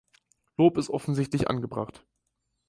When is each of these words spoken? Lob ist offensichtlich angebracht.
Lob 0.57 0.79
ist 0.79 0.89
offensichtlich 0.89 1.47
angebracht. 1.47 2.03